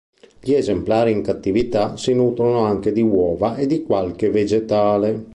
[0.39, 5.25] Gli esemplari in cattività si nutrono anche di uova e di qualche vegetale.